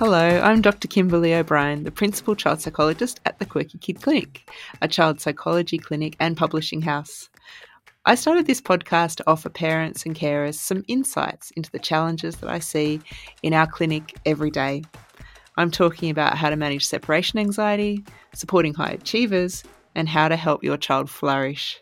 Hello, 0.00 0.40
I'm 0.40 0.62
Dr. 0.62 0.88
Kimberly 0.88 1.34
O'Brien, 1.34 1.84
the 1.84 1.90
Principal 1.90 2.34
Child 2.34 2.62
Psychologist 2.62 3.20
at 3.26 3.38
the 3.38 3.44
Quirky 3.44 3.76
Kid 3.76 4.00
Clinic, 4.00 4.50
a 4.80 4.88
child 4.88 5.20
psychology 5.20 5.76
clinic 5.76 6.16
and 6.18 6.38
publishing 6.38 6.80
house. 6.80 7.28
I 8.06 8.14
started 8.14 8.46
this 8.46 8.62
podcast 8.62 9.16
to 9.16 9.24
offer 9.26 9.50
parents 9.50 10.06
and 10.06 10.16
carers 10.16 10.54
some 10.54 10.84
insights 10.88 11.50
into 11.50 11.70
the 11.70 11.78
challenges 11.78 12.36
that 12.36 12.48
I 12.48 12.60
see 12.60 13.02
in 13.42 13.52
our 13.52 13.66
clinic 13.66 14.16
every 14.24 14.50
day. 14.50 14.84
I'm 15.58 15.70
talking 15.70 16.08
about 16.08 16.38
how 16.38 16.48
to 16.48 16.56
manage 16.56 16.86
separation 16.86 17.38
anxiety, 17.38 18.02
supporting 18.34 18.72
high 18.72 18.92
achievers, 18.92 19.64
and 19.94 20.08
how 20.08 20.28
to 20.28 20.36
help 20.36 20.64
your 20.64 20.78
child 20.78 21.10
flourish. 21.10 21.78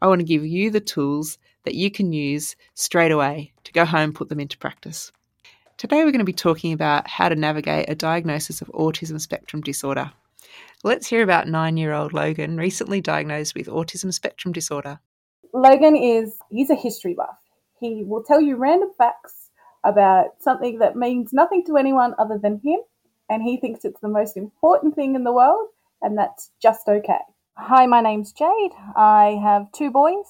I 0.00 0.06
want 0.06 0.20
to 0.20 0.26
give 0.26 0.46
you 0.46 0.70
the 0.70 0.80
tools 0.80 1.36
that 1.64 1.74
you 1.74 1.90
can 1.90 2.14
use 2.14 2.56
straight 2.72 3.12
away 3.12 3.52
to 3.64 3.72
go 3.72 3.84
home 3.84 4.00
and 4.00 4.14
put 4.14 4.30
them 4.30 4.40
into 4.40 4.56
practice. 4.56 5.12
Today, 5.84 6.02
we're 6.02 6.12
going 6.12 6.20
to 6.20 6.24
be 6.24 6.32
talking 6.32 6.72
about 6.72 7.06
how 7.06 7.28
to 7.28 7.34
navigate 7.34 7.90
a 7.90 7.94
diagnosis 7.94 8.62
of 8.62 8.68
autism 8.68 9.20
spectrum 9.20 9.60
disorder. 9.60 10.12
Let's 10.82 11.06
hear 11.06 11.22
about 11.22 11.46
nine 11.46 11.76
year 11.76 11.92
old 11.92 12.14
Logan, 12.14 12.56
recently 12.56 13.02
diagnosed 13.02 13.54
with 13.54 13.66
autism 13.66 14.10
spectrum 14.10 14.52
disorder. 14.52 15.00
Logan 15.52 15.94
is, 15.94 16.38
he's 16.50 16.70
a 16.70 16.74
history 16.74 17.12
buff. 17.12 17.36
He 17.80 18.02
will 18.02 18.22
tell 18.22 18.40
you 18.40 18.56
random 18.56 18.92
facts 18.96 19.50
about 19.84 20.28
something 20.40 20.78
that 20.78 20.96
means 20.96 21.34
nothing 21.34 21.62
to 21.66 21.76
anyone 21.76 22.14
other 22.18 22.38
than 22.42 22.62
him, 22.64 22.80
and 23.28 23.42
he 23.42 23.58
thinks 23.58 23.84
it's 23.84 24.00
the 24.00 24.08
most 24.08 24.38
important 24.38 24.94
thing 24.94 25.14
in 25.14 25.24
the 25.24 25.34
world, 25.34 25.68
and 26.00 26.16
that's 26.16 26.50
just 26.62 26.88
okay. 26.88 27.20
Hi, 27.58 27.84
my 27.84 28.00
name's 28.00 28.32
Jade. 28.32 28.72
I 28.96 29.38
have 29.42 29.70
two 29.72 29.90
boys, 29.90 30.24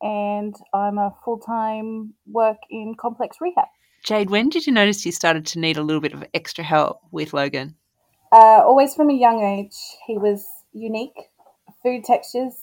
and 0.00 0.56
I'm 0.72 0.96
a 0.96 1.14
full 1.26 1.40
time 1.40 2.14
work 2.26 2.56
in 2.70 2.94
complex 2.98 3.36
rehab. 3.42 3.66
Jade, 4.04 4.28
when 4.28 4.50
did 4.50 4.66
you 4.66 4.72
notice 4.72 5.06
you 5.06 5.12
started 5.12 5.46
to 5.46 5.58
need 5.58 5.78
a 5.78 5.82
little 5.82 6.02
bit 6.02 6.12
of 6.12 6.22
extra 6.34 6.62
help 6.62 7.00
with 7.10 7.32
Logan? 7.32 7.74
Uh, 8.30 8.60
always 8.62 8.94
from 8.94 9.08
a 9.08 9.14
young 9.14 9.42
age, 9.42 9.74
he 10.06 10.18
was 10.18 10.46
unique. 10.74 11.30
Food 11.82 12.04
textures, 12.04 12.54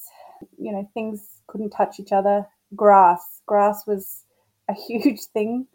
you 0.60 0.72
know, 0.72 0.88
things 0.94 1.42
couldn't 1.48 1.72
touch 1.72 2.00
each 2.00 2.12
other. 2.12 2.46
Grass, 2.76 3.42
grass 3.48 3.88
was 3.88 4.24
a 4.70 4.74
huge 4.88 5.22
thing 5.34 5.66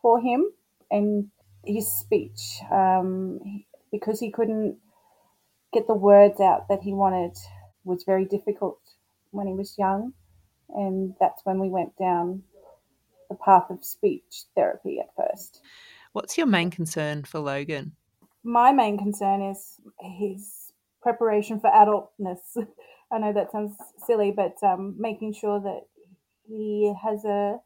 for 0.00 0.20
him, 0.20 0.44
and 0.92 1.28
his 1.66 1.92
speech, 1.92 2.60
um, 2.70 3.40
because 3.90 4.20
he 4.20 4.30
couldn't 4.30 4.78
get 5.72 5.88
the 5.88 5.94
words 5.94 6.40
out 6.40 6.68
that 6.68 6.82
he 6.82 6.92
wanted, 6.92 7.36
was 7.82 8.04
very 8.04 8.24
difficult 8.26 8.78
when 9.32 9.48
he 9.48 9.54
was 9.54 9.74
young, 9.76 10.12
and 10.68 11.14
that's 11.18 11.44
when 11.44 11.58
we 11.58 11.68
went 11.68 11.96
down 11.98 12.44
the 13.30 13.36
path 13.36 13.70
of 13.70 13.82
speech 13.84 14.44
therapy 14.54 14.98
at 15.00 15.14
first. 15.16 15.62
What's 16.12 16.36
your 16.36 16.46
main 16.46 16.70
concern 16.70 17.24
for 17.24 17.38
Logan? 17.38 17.92
My 18.42 18.72
main 18.72 18.98
concern 18.98 19.40
is 19.42 19.80
his 20.00 20.72
preparation 21.02 21.60
for 21.60 21.70
adultness. 21.70 22.56
I 23.12 23.18
know 23.18 23.32
that 23.32 23.52
sounds 23.52 23.76
silly, 24.06 24.32
but 24.32 24.56
um, 24.62 24.96
making 24.98 25.32
sure 25.32 25.60
that 25.60 25.86
he 26.46 26.92
has 27.02 27.24
a 27.24 27.58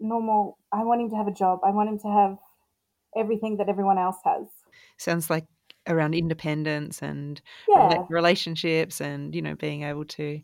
normal. 0.00 0.58
I 0.72 0.84
want 0.84 1.00
him 1.02 1.10
to 1.10 1.16
have 1.16 1.28
a 1.28 1.32
job. 1.32 1.60
I 1.64 1.70
want 1.70 1.88
him 1.88 1.98
to 2.00 2.08
have 2.08 2.38
everything 3.16 3.58
that 3.58 3.68
everyone 3.68 3.98
else 3.98 4.16
has. 4.24 4.46
Sounds 4.96 5.30
like 5.30 5.44
around 5.88 6.14
independence 6.14 7.02
and 7.02 7.40
Yeah. 7.68 8.04
relationships 8.08 9.00
and 9.00 9.34
you 9.34 9.42
know 9.42 9.56
being 9.56 9.82
able 9.82 10.04
to 10.04 10.40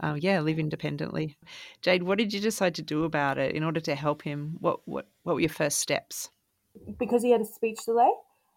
uh, 0.00 0.16
yeah 0.18 0.40
live 0.40 0.58
independently. 0.58 1.36
Jade 1.82 2.02
what 2.02 2.18
did 2.18 2.32
you 2.32 2.40
decide 2.40 2.74
to 2.76 2.82
do 2.82 3.04
about 3.04 3.38
it 3.38 3.54
in 3.54 3.64
order 3.64 3.80
to 3.80 3.94
help 3.94 4.22
him? 4.22 4.56
What 4.60 4.80
what 4.86 5.06
what 5.22 5.34
were 5.34 5.40
your 5.40 5.48
first 5.48 5.78
steps? 5.78 6.30
Because 6.98 7.22
he 7.22 7.30
had 7.30 7.40
a 7.40 7.44
speech 7.44 7.78
delay, 7.84 8.10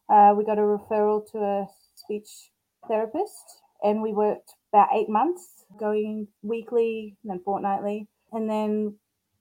uh, 0.10 0.34
we 0.36 0.44
got 0.44 0.58
a 0.58 0.62
referral 0.62 1.30
to 1.32 1.38
a 1.38 1.68
speech 1.96 2.52
therapist, 2.88 3.62
and 3.84 4.02
we 4.02 4.14
worked 4.14 4.54
about 4.74 4.90
eight 4.94 5.10
months, 5.10 5.66
going 5.80 6.28
weekly, 6.42 7.16
then 7.24 7.40
fortnightly, 7.46 8.08
and 8.32 8.50
then 8.50 8.96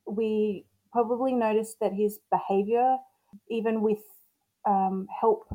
we 0.07 0.65
probably 0.93 1.33
noticed 1.33 1.79
that 1.81 1.93
his 1.93 2.19
behavior, 2.31 2.97
even 3.51 3.83
with 3.83 4.03
um, 4.67 5.07
help 5.21 5.47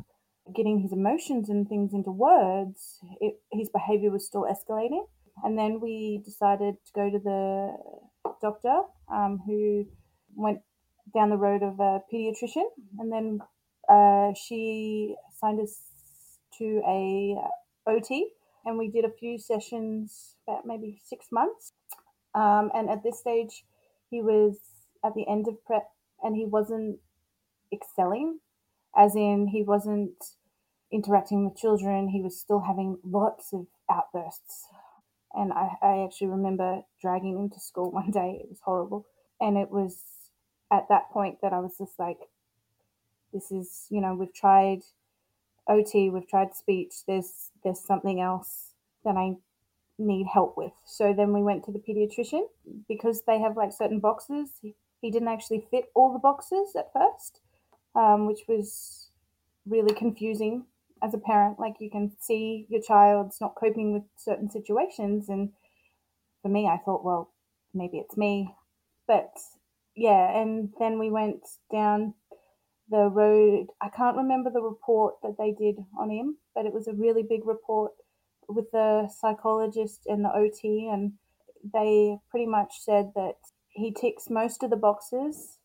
getting 0.54 0.80
his 0.80 0.92
emotions 0.92 1.48
and 1.48 1.68
things 1.68 1.92
into 1.92 2.10
words, 2.10 3.00
it, 3.20 3.34
his 3.52 3.68
behavior 3.68 4.10
was 4.10 4.26
still 4.26 4.44
escalating. 4.44 5.06
And 5.42 5.58
then 5.58 5.80
we 5.80 6.22
decided 6.24 6.76
to 6.86 6.92
go 6.94 7.10
to 7.10 7.18
the 7.18 7.76
doctor, 8.40 8.82
um, 9.12 9.40
who 9.44 9.86
went 10.34 10.60
down 11.14 11.30
the 11.30 11.36
road 11.36 11.62
of 11.62 11.80
a 11.80 12.00
pediatrician, 12.12 12.64
and 12.98 13.12
then 13.12 13.40
uh, 13.88 14.32
she 14.34 15.14
signed 15.40 15.60
us 15.60 15.80
to 16.58 16.82
a 16.86 17.36
OT, 17.86 18.28
and 18.64 18.78
we 18.78 18.88
did 18.88 19.04
a 19.04 19.10
few 19.10 19.38
sessions, 19.38 20.36
about 20.46 20.64
maybe 20.64 21.00
six 21.04 21.26
months. 21.32 21.72
Um, 22.34 22.70
and 22.74 22.88
at 22.88 23.02
this 23.02 23.18
stage, 23.18 23.64
he 24.10 24.22
was 24.22 24.58
at 25.04 25.14
the 25.14 25.26
end 25.28 25.48
of 25.48 25.64
prep, 25.64 25.88
and 26.22 26.36
he 26.36 26.46
wasn't 26.46 26.98
excelling, 27.72 28.38
as 28.96 29.16
in 29.16 29.48
he 29.48 29.62
wasn't 29.62 30.24
interacting 30.92 31.44
with 31.44 31.56
children. 31.56 32.08
He 32.08 32.20
was 32.20 32.38
still 32.38 32.60
having 32.60 32.98
lots 33.04 33.52
of 33.52 33.66
outbursts, 33.90 34.66
and 35.34 35.52
I, 35.52 35.70
I 35.82 36.04
actually 36.04 36.28
remember 36.28 36.82
dragging 37.00 37.38
him 37.38 37.50
to 37.50 37.60
school 37.60 37.90
one 37.90 38.10
day. 38.10 38.40
It 38.42 38.48
was 38.48 38.60
horrible, 38.64 39.06
and 39.40 39.56
it 39.56 39.70
was 39.70 40.02
at 40.70 40.88
that 40.88 41.10
point 41.10 41.38
that 41.42 41.52
I 41.52 41.60
was 41.60 41.76
just 41.78 41.98
like, 41.98 42.18
this 43.32 43.50
is, 43.50 43.86
you 43.90 44.00
know, 44.00 44.14
we've 44.14 44.34
tried 44.34 44.80
OT, 45.68 46.10
we've 46.10 46.28
tried 46.28 46.54
speech, 46.54 47.04
there's 47.06 47.50
there's 47.62 47.80
something 47.80 48.20
else 48.20 48.72
that 49.04 49.16
I 49.16 49.36
need 49.98 50.26
help 50.32 50.56
with. 50.56 50.72
So 50.84 51.12
then 51.12 51.32
we 51.32 51.42
went 51.42 51.64
to 51.64 51.72
the 51.72 51.78
pediatrician 51.78 52.42
because 52.88 53.22
they 53.26 53.40
have 53.40 53.56
like 53.56 53.72
certain 53.72 54.00
boxes. 54.00 54.50
He, 54.60 54.74
didn't 55.10 55.26
actually 55.26 55.66
fit 55.68 55.86
all 55.96 56.12
the 56.12 56.18
boxes 56.20 56.76
at 56.76 56.92
first, 56.92 57.40
um, 57.96 58.28
which 58.28 58.42
was 58.46 59.08
really 59.66 59.92
confusing 59.92 60.64
as 61.02 61.14
a 61.14 61.18
parent. 61.18 61.58
Like 61.58 61.74
you 61.80 61.90
can 61.90 62.12
see 62.20 62.66
your 62.68 62.80
child's 62.80 63.40
not 63.40 63.54
coping 63.54 63.92
with 63.92 64.04
certain 64.16 64.50
situations, 64.50 65.28
and 65.28 65.50
for 66.42 66.48
me, 66.48 66.66
I 66.66 66.78
thought, 66.78 67.04
well, 67.04 67.32
maybe 67.74 67.98
it's 67.98 68.16
me, 68.16 68.54
but 69.06 69.32
yeah, 69.94 70.40
and 70.40 70.70
then 70.78 70.98
we 70.98 71.10
went 71.10 71.42
down 71.70 72.14
the 72.88 73.08
road. 73.08 73.66
I 73.80 73.88
can't 73.88 74.16
remember 74.16 74.50
the 74.50 74.62
report 74.62 75.14
that 75.22 75.36
they 75.38 75.52
did 75.52 75.76
on 75.98 76.10
him, 76.10 76.36
but 76.54 76.66
it 76.66 76.72
was 76.72 76.88
a 76.88 76.92
really 76.92 77.22
big 77.22 77.46
report 77.46 77.92
with 78.48 78.70
the 78.72 79.08
psychologist 79.20 80.02
and 80.06 80.24
the 80.24 80.34
OT, 80.34 80.88
and 80.92 81.12
they 81.72 82.18
pretty 82.30 82.46
much 82.46 82.74
said 82.80 83.12
that 83.14 83.36
he 83.68 83.92
ticks 83.92 84.28
most 84.28 84.62
of 84.62 84.70
the 84.70 84.76
boxes. 84.76 85.58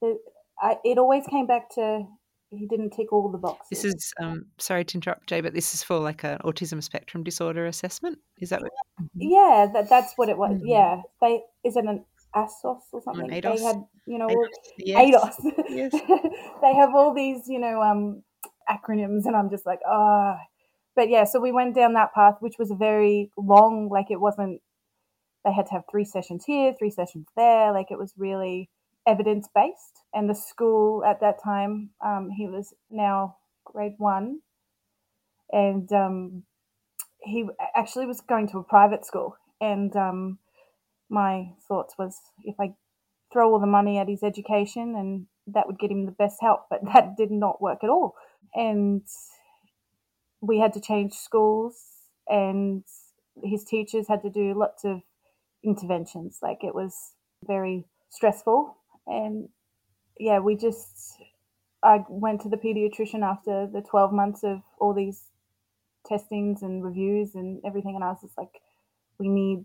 The, 0.00 0.18
I, 0.60 0.76
it 0.84 0.98
always 0.98 1.26
came 1.26 1.46
back 1.46 1.70
to 1.74 2.04
he 2.50 2.66
didn't 2.66 2.90
tick 2.90 3.12
all 3.12 3.30
the 3.30 3.38
boxes. 3.38 3.68
this 3.70 3.84
is 3.84 4.12
um 4.20 4.44
sorry 4.58 4.84
to 4.84 4.96
interrupt 4.96 5.28
jay 5.28 5.40
but 5.40 5.54
this 5.54 5.72
is 5.74 5.82
for 5.82 5.98
like 5.98 6.24
an 6.24 6.38
autism 6.44 6.82
spectrum 6.82 7.22
disorder 7.22 7.66
assessment 7.66 8.18
is 8.38 8.50
that 8.50 8.60
what 8.60 8.72
yeah, 9.14 9.66
that 9.72 9.88
that's 9.88 10.14
what 10.16 10.28
it 10.28 10.36
was. 10.38 10.60
Mhm. 10.60 10.62
Yeah, 10.64 11.02
they 11.20 11.42
is 11.64 11.76
it 11.76 11.84
an 11.84 12.04
ASOS 12.34 12.80
or 12.92 13.02
something? 13.02 13.30
ADOS? 13.30 13.56
They 13.58 13.64
had 13.64 13.84
you 14.06 14.18
know 14.18 14.28
ADOS, 14.28 14.48
yes. 14.78 15.14
ADOS. 15.14 15.64
Yes. 15.68 15.92
they 16.62 16.74
have 16.74 16.94
all 16.94 17.14
these, 17.14 17.48
you 17.48 17.58
know, 17.58 17.82
um, 17.82 18.22
acronyms, 18.68 19.26
and 19.26 19.36
I'm 19.36 19.50
just 19.50 19.66
like, 19.66 19.80
ah. 19.86 20.38
But 20.96 21.08
yeah, 21.08 21.24
so 21.24 21.40
we 21.40 21.52
went 21.52 21.74
down 21.74 21.94
that 21.94 22.12
path, 22.14 22.36
which 22.40 22.56
was 22.58 22.72
very 22.76 23.30
long. 23.36 23.88
Like 23.90 24.10
it 24.10 24.20
wasn't. 24.20 24.60
They 25.44 25.52
had 25.52 25.66
to 25.66 25.72
have 25.72 25.84
three 25.90 26.04
sessions 26.04 26.44
here, 26.44 26.74
three 26.78 26.90
sessions 26.90 27.26
there. 27.36 27.72
Like 27.72 27.90
it 27.90 27.98
was 27.98 28.12
really 28.16 28.68
evidence 29.10 29.48
based. 29.54 30.04
And 30.12 30.28
the 30.28 30.34
school 30.34 31.04
at 31.04 31.20
that 31.20 31.42
time, 31.42 31.90
um, 32.04 32.30
he 32.36 32.46
was 32.46 32.74
now 32.90 33.36
grade 33.64 33.94
one, 33.98 34.40
and 35.52 35.90
um, 35.92 36.42
he 37.22 37.46
actually 37.76 38.06
was 38.06 38.20
going 38.20 38.48
to 38.48 38.58
a 38.58 38.64
private 38.64 39.04
school. 39.04 39.36
And 39.60 39.94
um, 39.94 40.38
my 41.10 41.50
thoughts 41.68 41.94
was 41.98 42.18
if 42.44 42.54
I 42.58 42.74
throw 43.32 43.52
all 43.52 43.60
the 43.60 43.66
money 43.66 43.98
at 43.98 44.08
his 44.08 44.22
education 44.22 44.94
and 44.96 45.26
that 45.46 45.66
would 45.66 45.78
get 45.78 45.90
him 45.90 46.06
the 46.06 46.12
best 46.12 46.38
help 46.40 46.66
but 46.70 46.80
that 46.94 47.16
did 47.16 47.30
not 47.30 47.60
work 47.60 47.82
at 47.82 47.90
all 47.90 48.14
and 48.54 49.02
we 50.40 50.58
had 50.58 50.72
to 50.72 50.80
change 50.80 51.12
schools 51.12 51.82
and 52.28 52.84
his 53.42 53.64
teachers 53.64 54.06
had 54.08 54.22
to 54.22 54.30
do 54.30 54.54
lots 54.56 54.84
of 54.84 55.02
interventions 55.64 56.38
like 56.42 56.62
it 56.62 56.74
was 56.74 57.12
very 57.46 57.84
stressful 58.10 58.76
and 59.06 59.48
yeah 60.18 60.38
we 60.38 60.56
just 60.56 61.14
i 61.82 62.04
went 62.08 62.40
to 62.40 62.48
the 62.48 62.56
pediatrician 62.56 63.22
after 63.22 63.68
the 63.72 63.82
12 63.82 64.12
months 64.12 64.42
of 64.44 64.62
all 64.78 64.94
these 64.94 65.24
testings 66.06 66.62
and 66.62 66.84
reviews 66.84 67.34
and 67.34 67.60
everything 67.64 67.94
and 67.94 68.04
i 68.04 68.08
was 68.08 68.20
just 68.22 68.38
like 68.38 68.60
we 69.18 69.28
need 69.28 69.64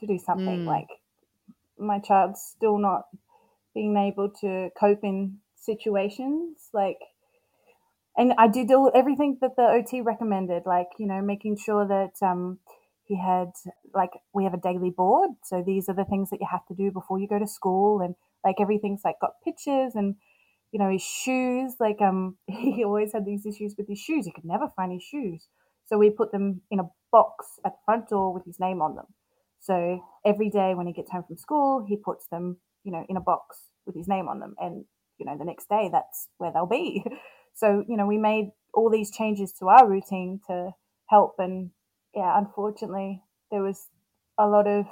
to 0.00 0.06
do 0.06 0.18
something 0.18 0.60
Mm. 0.60 0.66
like 0.66 0.88
my 1.78 1.98
child's 1.98 2.40
still 2.40 2.78
not 2.78 3.04
being 3.74 3.96
able 3.96 4.30
to 4.30 4.70
cope 4.78 5.04
in 5.04 5.38
situations 5.56 6.70
like 6.72 6.98
and 8.16 8.34
I 8.36 8.48
did 8.48 8.70
all 8.72 8.90
everything 8.94 9.38
that 9.40 9.56
the 9.56 9.62
OT 9.62 10.00
recommended, 10.00 10.64
like 10.66 10.88
you 10.98 11.06
know, 11.06 11.22
making 11.22 11.56
sure 11.56 11.86
that 11.86 12.26
um, 12.26 12.58
he 13.04 13.16
had 13.16 13.52
like 13.94 14.10
we 14.34 14.44
have 14.44 14.54
a 14.54 14.58
daily 14.60 14.90
board, 14.90 15.30
so 15.44 15.62
these 15.64 15.88
are 15.88 15.94
the 15.94 16.04
things 16.04 16.30
that 16.30 16.40
you 16.40 16.48
have 16.50 16.66
to 16.66 16.74
do 16.74 16.90
before 16.90 17.18
you 17.18 17.28
go 17.28 17.38
to 17.38 17.46
school, 17.46 18.00
and 18.00 18.14
like 18.44 18.56
everything's 18.60 19.02
like 19.04 19.16
got 19.20 19.32
pictures 19.44 19.92
and 19.94 20.14
you 20.72 20.78
know 20.78 20.90
his 20.90 21.02
shoes. 21.02 21.74
Like 21.80 22.00
um, 22.00 22.36
he 22.46 22.84
always 22.84 23.12
had 23.12 23.24
these 23.24 23.46
issues 23.46 23.74
with 23.76 23.88
his 23.88 23.98
shoes; 23.98 24.24
he 24.24 24.32
could 24.32 24.44
never 24.44 24.68
find 24.76 24.92
his 24.92 25.02
shoes, 25.02 25.48
so 25.86 25.98
we 25.98 26.10
put 26.10 26.32
them 26.32 26.62
in 26.70 26.80
a 26.80 26.88
box 27.10 27.46
at 27.64 27.72
the 27.72 27.78
front 27.84 28.08
door 28.08 28.32
with 28.32 28.44
his 28.44 28.60
name 28.60 28.82
on 28.82 28.96
them. 28.96 29.06
So 29.60 30.02
every 30.24 30.50
day 30.50 30.74
when 30.74 30.86
he 30.86 30.92
gets 30.92 31.10
home 31.10 31.24
from 31.26 31.36
school, 31.36 31.84
he 31.86 31.96
puts 31.96 32.28
them, 32.28 32.58
you 32.84 32.92
know, 32.92 33.04
in 33.08 33.16
a 33.16 33.20
box 33.20 33.58
with 33.86 33.96
his 33.96 34.08
name 34.08 34.28
on 34.28 34.40
them, 34.40 34.54
and 34.58 34.84
you 35.18 35.26
know 35.26 35.36
the 35.36 35.44
next 35.44 35.68
day 35.68 35.88
that's 35.92 36.28
where 36.38 36.52
they'll 36.52 36.66
be. 36.66 37.04
So, 37.58 37.84
you 37.88 37.96
know, 37.96 38.06
we 38.06 38.18
made 38.18 38.50
all 38.72 38.88
these 38.88 39.10
changes 39.10 39.52
to 39.54 39.66
our 39.66 39.88
routine 39.88 40.40
to 40.46 40.70
help. 41.08 41.34
And 41.38 41.70
yeah, 42.14 42.38
unfortunately, 42.38 43.22
there 43.50 43.62
was 43.62 43.88
a 44.38 44.46
lot 44.46 44.68
of 44.68 44.86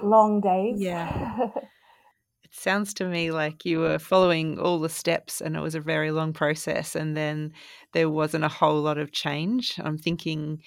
long 0.00 0.40
days. 0.40 0.80
Yeah. 0.80 1.48
sounds 2.52 2.92
to 2.94 3.04
me 3.06 3.30
like 3.30 3.64
you 3.64 3.80
were 3.80 3.98
following 3.98 4.58
all 4.58 4.78
the 4.78 4.88
steps 4.88 5.40
and 5.40 5.56
it 5.56 5.60
was 5.60 5.74
a 5.74 5.80
very 5.80 6.10
long 6.10 6.32
process. 6.32 6.94
And 6.94 7.16
then 7.16 7.52
there 7.92 8.10
wasn't 8.10 8.44
a 8.44 8.48
whole 8.48 8.80
lot 8.80 8.98
of 8.98 9.10
change. 9.12 9.80
I'm 9.82 9.98
thinking 9.98 10.62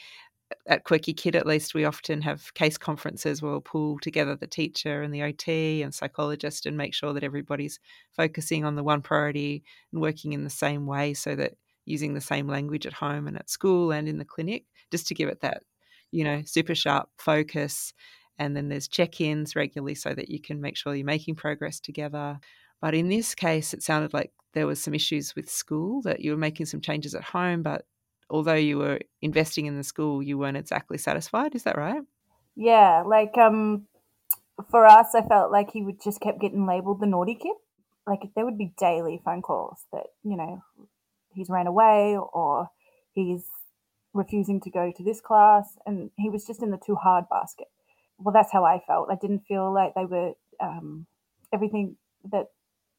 uh, 0.51 0.55
at 0.67 0.83
Quirky 0.83 1.13
Kid, 1.13 1.35
at 1.35 1.45
least, 1.45 1.73
we 1.75 1.85
often 1.85 2.21
have 2.21 2.53
case 2.55 2.77
conferences 2.77 3.41
where 3.41 3.51
we'll 3.51 3.61
pull 3.61 3.99
together 3.99 4.35
the 4.35 4.47
teacher 4.47 5.03
and 5.03 5.13
the 5.13 5.23
OT 5.23 5.83
and 5.83 5.93
psychologist 5.93 6.65
and 6.65 6.75
make 6.77 6.93
sure 6.93 7.13
that 7.13 7.23
everybody's 7.23 7.79
focusing 8.11 8.65
on 8.65 8.75
the 8.75 8.83
one 8.83 9.01
priority 9.01 9.63
and 9.93 10.01
working 10.01 10.33
in 10.33 10.43
the 10.43 10.49
same 10.49 10.87
way 10.87 11.13
so 11.13 11.35
that 11.35 11.53
using 11.85 12.15
the 12.15 12.21
same 12.21 12.47
language 12.47 12.87
at 12.87 12.93
home 12.93 13.27
and 13.27 13.37
at 13.37 13.49
school 13.49 13.91
and 13.91 14.07
in 14.07 14.17
the 14.17 14.25
clinic, 14.25 14.65
just 14.91 15.07
to 15.07 15.15
give 15.15 15.29
it 15.29 15.41
that, 15.41 15.63
you 16.11 16.23
know, 16.23 16.41
super 16.45 16.75
sharp 16.75 17.09
focus. 17.19 17.93
And 18.37 18.55
then 18.55 18.69
there's 18.69 18.87
check 18.87 19.21
ins 19.21 19.55
regularly 19.55 19.95
so 19.95 20.13
that 20.13 20.29
you 20.29 20.41
can 20.41 20.61
make 20.61 20.77
sure 20.77 20.93
you're 20.93 21.05
making 21.05 21.35
progress 21.35 21.79
together. 21.79 22.39
But 22.81 22.93
in 22.93 23.09
this 23.09 23.33
case, 23.33 23.73
it 23.73 23.83
sounded 23.83 24.13
like 24.13 24.31
there 24.53 24.67
was 24.67 24.81
some 24.81 24.93
issues 24.93 25.35
with 25.35 25.49
school 25.49 26.01
that 26.03 26.21
you 26.21 26.31
were 26.31 26.37
making 26.37 26.65
some 26.65 26.81
changes 26.81 27.15
at 27.15 27.23
home, 27.23 27.61
but 27.61 27.85
although 28.29 28.53
you 28.53 28.77
were 28.77 28.99
investing 29.21 29.65
in 29.65 29.77
the 29.77 29.83
school, 29.83 30.23
you 30.23 30.37
weren't 30.37 30.57
exactly 30.57 30.97
satisfied. 30.97 31.55
Is 31.55 31.63
that 31.63 31.77
right? 31.77 32.01
Yeah, 32.55 33.03
like 33.05 33.37
um, 33.37 33.87
for 34.69 34.85
us, 34.85 35.13
I 35.13 35.21
felt 35.21 35.51
like 35.51 35.71
he 35.71 35.81
would 35.81 36.01
just 36.01 36.21
kept 36.21 36.39
getting 36.39 36.65
labelled 36.65 37.01
the 37.01 37.05
naughty 37.05 37.35
kid. 37.35 37.55
Like 38.07 38.21
there 38.35 38.45
would 38.45 38.57
be 38.57 38.73
daily 38.77 39.21
phone 39.23 39.41
calls 39.41 39.79
that 39.91 40.07
you 40.23 40.37
know 40.37 40.61
he's 41.33 41.49
ran 41.49 41.67
away 41.67 42.17
or 42.17 42.69
he's 43.13 43.45
refusing 44.13 44.61
to 44.61 44.69
go 44.69 44.93
to 44.95 45.03
this 45.03 45.19
class, 45.21 45.77
and 45.85 46.11
he 46.17 46.29
was 46.29 46.45
just 46.45 46.63
in 46.63 46.71
the 46.71 46.77
too 46.77 46.95
hard 46.95 47.25
basket. 47.29 47.67
Well, 48.17 48.33
that's 48.33 48.51
how 48.51 48.63
I 48.63 48.81
felt. 48.87 49.09
I 49.11 49.15
didn't 49.19 49.43
feel 49.47 49.73
like 49.73 49.93
they 49.95 50.05
were 50.05 50.33
um, 50.61 51.05
everything 51.53 51.97
that 52.31 52.47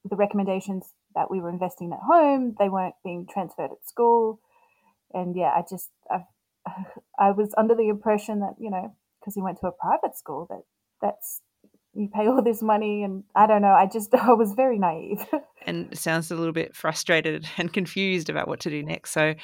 the 0.08 0.16
recommendations 0.16 0.86
that 1.14 1.30
we 1.30 1.40
were 1.40 1.50
investing 1.50 1.92
at 1.92 1.98
home. 2.00 2.54
They 2.58 2.68
weren't 2.68 2.94
being 3.02 3.26
transferred 3.32 3.70
at 3.72 3.88
school 3.88 4.40
and 5.12 5.36
yeah, 5.36 5.52
I 5.54 5.62
just 5.68 5.90
I, 6.10 6.24
I 7.18 7.30
was 7.32 7.52
under 7.56 7.74
the 7.74 7.88
impression 7.88 8.40
that 8.40 8.54
you 8.58 8.70
know 8.70 8.94
because 9.20 9.34
he 9.34 9.42
went 9.42 9.58
to 9.60 9.68
a 9.68 9.72
private 9.72 10.16
school 10.16 10.46
that 10.50 10.62
that's 11.00 11.40
you 11.94 12.08
pay 12.14 12.26
all 12.26 12.42
this 12.42 12.62
money 12.62 13.02
and 13.02 13.24
I 13.34 13.46
don't 13.46 13.62
know. 13.62 13.72
I 13.72 13.86
just 13.86 14.14
I 14.14 14.32
was 14.32 14.52
very 14.52 14.78
naive. 14.78 15.24
and 15.66 15.96
sounds 15.96 16.30
a 16.30 16.36
little 16.36 16.52
bit 16.52 16.76
frustrated 16.76 17.46
and 17.56 17.72
confused 17.72 18.28
about 18.28 18.48
what 18.48 18.60
to 18.60 18.70
do 18.70 18.82
next. 18.82 19.12
So 19.12 19.34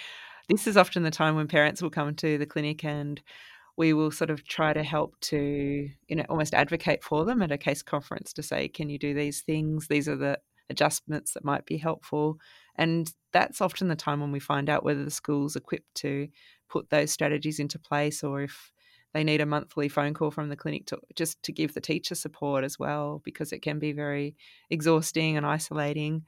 this 0.48 0.66
is 0.66 0.76
often 0.76 1.02
the 1.02 1.10
time 1.10 1.36
when 1.36 1.48
parents 1.48 1.80
will 1.80 1.90
come 1.90 2.14
to 2.16 2.36
the 2.36 2.46
clinic 2.46 2.84
and 2.84 3.20
we 3.76 3.92
will 3.92 4.10
sort 4.10 4.30
of 4.30 4.46
try 4.46 4.72
to 4.72 4.82
help 4.82 5.18
to 5.20 5.88
you 6.08 6.16
know 6.16 6.24
almost 6.28 6.54
advocate 6.54 7.02
for 7.02 7.24
them 7.24 7.42
at 7.42 7.52
a 7.52 7.58
case 7.58 7.82
conference 7.82 8.32
to 8.32 8.42
say 8.42 8.68
can 8.68 8.88
you 8.88 8.98
do 8.98 9.14
these 9.14 9.40
things 9.40 9.88
these 9.88 10.08
are 10.08 10.16
the 10.16 10.38
adjustments 10.70 11.34
that 11.34 11.44
might 11.44 11.66
be 11.66 11.76
helpful 11.76 12.38
and 12.76 13.12
that's 13.32 13.60
often 13.60 13.88
the 13.88 13.96
time 13.96 14.20
when 14.20 14.32
we 14.32 14.40
find 14.40 14.70
out 14.70 14.84
whether 14.84 15.04
the 15.04 15.10
school's 15.10 15.56
equipped 15.56 15.94
to 15.94 16.28
put 16.68 16.88
those 16.90 17.10
strategies 17.10 17.58
into 17.58 17.78
place 17.78 18.22
or 18.22 18.42
if 18.42 18.72
they 19.12 19.24
need 19.24 19.40
a 19.40 19.46
monthly 19.46 19.88
phone 19.88 20.14
call 20.14 20.30
from 20.30 20.48
the 20.48 20.56
clinic 20.56 20.86
to 20.86 20.98
just 21.14 21.42
to 21.42 21.52
give 21.52 21.74
the 21.74 21.80
teacher 21.80 22.14
support 22.14 22.64
as 22.64 22.78
well 22.78 23.20
because 23.24 23.52
it 23.52 23.60
can 23.60 23.78
be 23.78 23.92
very 23.92 24.36
exhausting 24.70 25.36
and 25.36 25.44
isolating. 25.44 26.24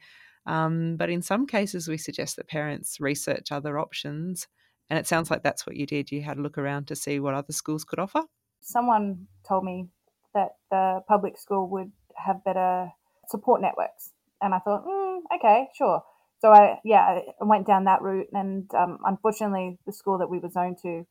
Um, 0.47 0.97
but 0.97 1.09
in 1.09 1.23
some 1.23 1.47
cases, 1.47 1.89
we 1.89 1.97
suggest 1.97 2.37
that 2.37 2.49
parents 2.49 3.01
research 3.01 3.51
other 3.51 3.79
options. 3.79 4.47
And 4.91 4.99
it 4.99 5.07
sounds 5.07 5.31
like 5.31 5.43
that's 5.43 5.67
what 5.67 5.77
you 5.77 5.87
did. 5.87 6.13
You 6.13 6.23
had 6.23 6.39
a 6.39 6.43
look 6.43 6.59
around 6.59 6.87
to 6.89 6.97
see 6.97 7.21
what 7.21 7.35
other 7.35 7.53
schools 7.53 7.85
could 7.85 7.99
offer. 7.99 8.23
Someone 8.61 9.27
told 9.47 9.65
me 9.65 9.89
that 10.35 10.57
the 10.71 11.01
public 11.09 11.39
school 11.39 11.69
would 11.71 11.93
have 12.17 12.45
better 12.45 12.91
support 13.29 13.61
networks. 13.61 14.11
And 14.43 14.55
I 14.55 14.59
thought, 14.59 14.85
mm, 14.87 15.21
okay, 15.35 15.69
sure 15.77 16.03
so 16.45 16.51
I 16.51 16.79
yeah 16.85 17.21
I 17.41 17.45
went 17.45 17.67
down 17.67 17.85
that 17.85 18.03
route, 18.03 18.29
and 18.33 18.71
um, 18.75 18.99
unfortunately, 19.07 19.79
the 19.87 19.93
school 19.95 20.19
that 20.19 20.29
we 20.29 20.39
were 20.39 20.51
zoned 20.51 20.77
to 20.83 21.07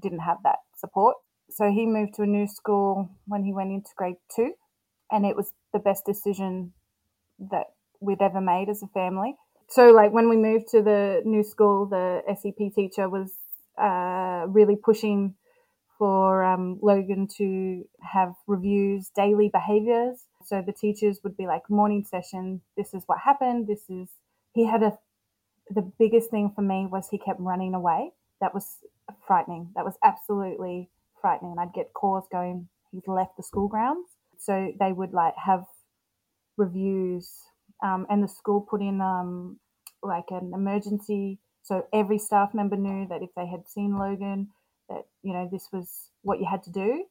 didn't 0.00 0.20
have 0.20 0.38
that 0.44 0.60
support. 0.76 1.16
So 1.50 1.70
he 1.70 1.84
moved 1.84 2.14
to 2.14 2.22
a 2.22 2.26
new 2.26 2.46
school 2.46 3.10
when 3.26 3.44
he 3.44 3.52
went 3.52 3.70
into 3.70 3.90
grade 3.96 4.16
two, 4.34 4.52
and 5.10 5.26
it 5.26 5.36
was 5.36 5.52
the 5.74 5.78
best 5.78 6.06
decision 6.06 6.72
that 7.38 7.66
we'd 8.00 8.22
ever 8.22 8.40
made 8.40 8.70
as 8.70 8.82
a 8.82 8.86
family. 8.88 9.34
So 9.68 9.90
like 9.90 10.12
when 10.12 10.28
we 10.28 10.36
moved 10.36 10.68
to 10.68 10.82
the 10.82 11.22
new 11.24 11.42
school, 11.42 11.86
the 11.86 12.22
SEP 12.34 12.74
teacher 12.74 13.08
was 13.08 13.32
uh, 13.80 14.46
really 14.48 14.76
pushing 14.76 15.34
for 15.98 16.44
um, 16.44 16.78
Logan 16.80 17.28
to 17.36 17.84
have 18.00 18.34
reviews, 18.46 19.10
daily 19.14 19.50
behaviors. 19.52 20.24
So 20.44 20.62
the 20.64 20.72
teachers 20.72 21.20
would 21.22 21.36
be 21.36 21.46
like, 21.46 21.68
morning 21.68 22.04
session, 22.04 22.62
this 22.76 22.94
is 22.94 23.02
what 23.06 23.18
happened, 23.18 23.66
this 23.66 23.90
is 23.90 24.08
he 24.54 24.66
had 24.66 24.82
a 24.82 24.98
the 25.70 25.82
biggest 25.98 26.30
thing 26.30 26.50
for 26.54 26.62
me 26.62 26.86
was 26.90 27.08
he 27.10 27.18
kept 27.18 27.40
running 27.40 27.74
away. 27.74 28.10
That 28.40 28.54
was 28.54 28.78
frightening. 29.26 29.70
That 29.74 29.84
was 29.84 29.94
absolutely 30.02 30.88
frightening. 31.20 31.52
And 31.52 31.60
I'd 31.60 31.74
get 31.74 31.92
calls 31.92 32.24
going, 32.30 32.68
he's 32.90 33.06
left 33.06 33.36
the 33.36 33.42
school 33.42 33.68
grounds. 33.68 34.08
So 34.38 34.72
they 34.78 34.92
would 34.92 35.12
like 35.12 35.34
have 35.36 35.64
reviews, 36.56 37.30
um, 37.82 38.06
and 38.08 38.22
the 38.22 38.28
school 38.28 38.60
put 38.60 38.80
in 38.80 39.00
um, 39.00 39.58
like 40.02 40.26
an 40.30 40.52
emergency. 40.54 41.38
So 41.62 41.86
every 41.92 42.18
staff 42.18 42.54
member 42.54 42.76
knew 42.76 43.06
that 43.08 43.22
if 43.22 43.30
they 43.36 43.46
had 43.46 43.68
seen 43.68 43.98
Logan, 43.98 44.48
that 44.88 45.02
you 45.22 45.32
know 45.32 45.48
this 45.50 45.68
was 45.72 46.10
what 46.22 46.38
you 46.38 46.46
had 46.50 46.62
to 46.64 46.70
do, 46.70 47.04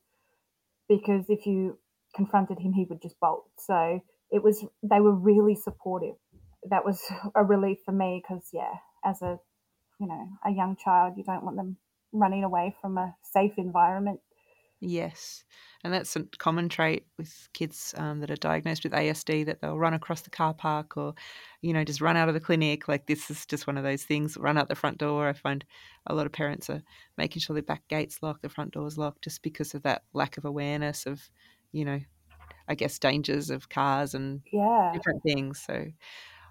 because 0.89 1.25
if 1.29 1.45
you 1.45 1.77
confronted 2.15 2.59
him, 2.59 2.73
he 2.73 2.85
would 2.89 3.01
just 3.01 3.19
bolt. 3.19 3.49
So 3.59 4.01
it 4.31 4.43
was 4.43 4.65
they 4.83 4.99
were 4.99 5.13
really 5.13 5.55
supportive 5.55 6.15
that 6.69 6.85
was 6.85 7.01
a 7.35 7.43
relief 7.43 7.79
for 7.85 7.91
me 7.91 8.21
because 8.21 8.49
yeah, 8.53 8.73
as 9.05 9.21
a 9.21 9.39
you 9.99 10.07
know 10.07 10.27
a 10.45 10.51
young 10.51 10.75
child, 10.83 11.13
you 11.17 11.23
don't 11.23 11.43
want 11.43 11.57
them 11.57 11.77
running 12.11 12.43
away 12.43 12.75
from 12.81 12.97
a 12.97 13.15
safe 13.21 13.53
environment. 13.57 14.19
Yes, 14.79 15.43
and 15.83 15.91
that's 15.91 16.15
a 16.15 16.23
common 16.37 16.69
trait 16.69 17.05
with 17.17 17.49
kids 17.53 17.95
um, 17.97 18.19
that 18.19 18.29
are 18.29 18.35
diagnosed 18.35 18.83
with 18.83 18.93
ASD 18.93 19.45
that 19.47 19.59
they'll 19.59 19.77
run 19.77 19.95
across 19.95 20.21
the 20.21 20.29
car 20.29 20.53
park 20.53 20.97
or, 20.97 21.15
you 21.61 21.73
know, 21.73 21.83
just 21.83 22.01
run 22.01 22.15
out 22.15 22.27
of 22.27 22.35
the 22.35 22.39
clinic. 22.39 22.87
Like 22.87 23.07
this 23.07 23.31
is 23.31 23.45
just 23.47 23.65
one 23.65 23.77
of 23.77 23.83
those 23.83 24.03
things. 24.03 24.37
Run 24.37 24.57
out 24.57 24.69
the 24.69 24.75
front 24.75 24.99
door. 24.99 25.27
I 25.27 25.33
find 25.33 25.65
a 26.05 26.13
lot 26.13 26.27
of 26.27 26.31
parents 26.31 26.69
are 26.69 26.83
making 27.17 27.41
sure 27.41 27.55
the 27.55 27.63
back 27.63 27.87
gates 27.87 28.19
locked, 28.21 28.43
the 28.43 28.49
front 28.49 28.71
doors 28.71 28.97
locked, 28.99 29.23
just 29.23 29.41
because 29.41 29.73
of 29.73 29.81
that 29.83 30.03
lack 30.13 30.37
of 30.37 30.45
awareness 30.45 31.07
of, 31.07 31.27
you 31.71 31.83
know, 31.83 31.99
I 32.67 32.75
guess 32.75 32.99
dangers 32.99 33.49
of 33.49 33.69
cars 33.69 34.13
and 34.13 34.41
yeah. 34.51 34.91
different 34.93 35.23
things. 35.23 35.59
So 35.59 35.87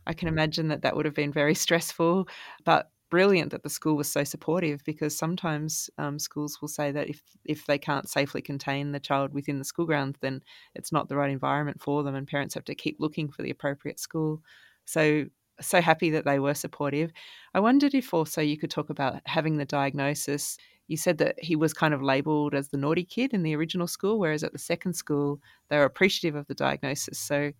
I 0.06 0.14
can 0.14 0.28
imagine 0.28 0.68
that 0.68 0.82
that 0.82 0.96
would 0.96 1.04
have 1.04 1.14
been 1.14 1.32
very 1.32 1.54
stressful, 1.66 2.28
but 2.64 2.90
brilliant 3.10 3.50
that 3.52 3.62
the 3.62 3.70
school 3.70 3.96
was 3.96 4.10
so 4.10 4.24
supportive 4.24 4.82
because 4.84 5.16
sometimes 5.16 5.88
um, 5.98 6.18
schools 6.18 6.60
will 6.60 6.68
say 6.68 6.90
that 6.92 7.08
if 7.08 7.22
if 7.44 7.66
they 7.66 7.78
can't 7.78 8.08
safely 8.08 8.42
contain 8.42 8.92
the 8.92 9.00
child 9.00 9.32
within 9.32 9.58
the 9.58 9.64
school 9.64 9.86
grounds, 9.86 10.18
then 10.20 10.42
it's 10.74 10.92
not 10.92 11.08
the 11.08 11.16
right 11.16 11.30
environment 11.30 11.80
for 11.80 12.02
them, 12.02 12.14
and 12.14 12.26
parents 12.28 12.54
have 12.54 12.64
to 12.64 12.74
keep 12.74 12.96
looking 13.00 13.30
for 13.30 13.42
the 13.42 13.50
appropriate 13.50 14.00
school. 14.00 14.42
So 14.84 15.26
so 15.60 15.80
happy 15.80 16.10
that 16.10 16.24
they 16.26 16.38
were 16.38 16.54
supportive. 16.54 17.12
I 17.54 17.60
wondered 17.60 17.94
if 17.94 18.12
also 18.12 18.40
you 18.42 18.58
could 18.58 18.70
talk 18.70 18.90
about 18.90 19.22
having 19.26 19.56
the 19.56 19.64
diagnosis. 19.64 20.58
You 20.88 20.96
said 20.96 21.18
that 21.18 21.42
he 21.42 21.56
was 21.56 21.72
kind 21.72 21.94
of 21.94 22.02
labelled 22.02 22.54
as 22.54 22.68
the 22.68 22.76
naughty 22.76 23.04
kid 23.04 23.32
in 23.32 23.42
the 23.42 23.56
original 23.56 23.86
school, 23.86 24.18
whereas 24.18 24.44
at 24.44 24.52
the 24.52 24.58
second 24.58 24.92
school 24.94 25.40
they 25.68 25.78
were 25.78 25.84
appreciative 25.84 26.36
of 26.36 26.46
the 26.46 26.54
diagnosis. 26.54 27.18
So, 27.18 27.52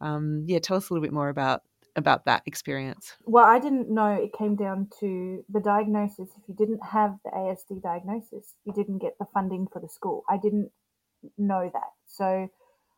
um, 0.00 0.44
yeah, 0.46 0.58
tell 0.60 0.76
us 0.76 0.90
a 0.90 0.92
little 0.92 1.02
bit 1.04 1.12
more 1.12 1.28
about 1.28 1.62
about 1.98 2.24
that 2.24 2.42
experience? 2.46 3.14
Well, 3.24 3.44
I 3.44 3.58
didn't 3.58 3.90
know 3.90 4.12
it 4.14 4.32
came 4.32 4.56
down 4.56 4.88
to 5.00 5.44
the 5.48 5.60
diagnosis. 5.60 6.30
If 6.36 6.48
you 6.48 6.54
didn't 6.54 6.84
have 6.84 7.18
the 7.24 7.30
ASD 7.30 7.82
diagnosis, 7.82 8.54
you 8.64 8.72
didn't 8.72 8.98
get 8.98 9.18
the 9.18 9.26
funding 9.32 9.66
for 9.72 9.80
the 9.80 9.88
school. 9.88 10.24
I 10.28 10.38
didn't 10.38 10.70
know 11.36 11.70
that. 11.72 11.90
So 12.06 12.48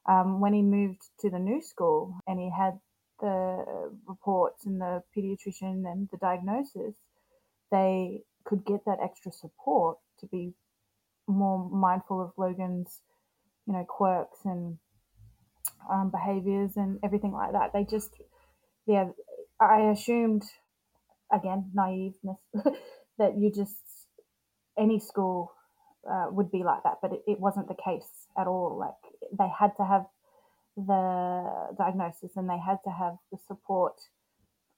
um, 0.09 0.41
when 0.41 0.53
he 0.53 0.63
moved 0.63 1.03
to 1.21 1.31
the 1.31 1.39
new 1.39 1.61
school 1.61 2.21
and 2.27 2.39
he 2.39 2.51
had 2.51 2.79
the 3.21 3.93
reports 4.07 4.67
and 4.67 4.81
the 4.81 5.03
pediatrician 5.17 5.91
and 5.91 6.09
the 6.11 6.17
diagnosis, 6.19 6.95
they 7.71 8.23
could 8.45 8.65
get 8.65 8.85
that 8.87 8.99
extra 9.03 9.31
support 9.31 9.99
to 10.19 10.27
be 10.27 10.55
more 11.27 11.69
mindful 11.71 12.21
of 12.21 12.33
Logan's, 12.37 13.01
you 13.67 13.73
know, 13.73 13.85
quirks 13.85 14.41
and 14.45 14.79
um, 15.91 16.11
behaviors 16.11 16.77
and 16.77 16.99
everything 17.05 17.33
like 17.33 17.53
that. 17.53 17.73
They 17.73 17.85
just, 17.85 18.11
yeah, 18.87 19.09
I 19.61 19.91
assumed, 19.91 20.43
again, 21.33 21.71
naiveness, 21.77 22.39
that 23.19 23.39
you 23.39 23.53
just, 23.55 23.77
any 24.79 24.99
school 24.99 25.53
uh, 26.11 26.27
would 26.31 26.51
be 26.51 26.63
like 26.65 26.83
that, 26.85 26.99
but 27.03 27.13
it, 27.13 27.23
it 27.27 27.41
wasn't 27.41 27.69
the 27.69 27.75
case 27.75 28.27
at 28.39 28.47
all. 28.47 28.79
Like 28.79 29.13
they 29.39 29.51
had 29.59 29.77
to 29.77 29.85
have 29.85 30.07
the 30.77 31.75
diagnosis 31.77 32.33
and 32.37 32.49
they 32.49 32.59
had 32.59 32.79
to 32.85 32.91
have 32.91 33.17
the 33.31 33.39
support, 33.47 33.95